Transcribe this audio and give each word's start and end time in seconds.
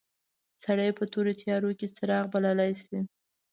سړی 0.63 0.85
یې 0.87 0.97
په 0.99 1.03
تورو 1.11 1.31
تیارو 1.41 1.71
کې 1.79 1.87
څراغ 1.95 2.25
بللای 2.33 2.71
شي. 2.83 2.97